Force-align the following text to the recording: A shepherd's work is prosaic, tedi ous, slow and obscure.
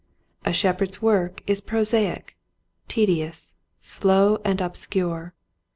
A 0.43 0.51
shepherd's 0.51 0.99
work 0.99 1.43
is 1.45 1.61
prosaic, 1.61 2.35
tedi 2.89 3.21
ous, 3.23 3.53
slow 3.79 4.39
and 4.43 4.59
obscure. 4.59 5.35